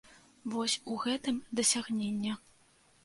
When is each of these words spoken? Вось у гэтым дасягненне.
Вось 0.53 0.77
у 0.95 0.97
гэтым 1.03 1.37
дасягненне. 1.59 2.33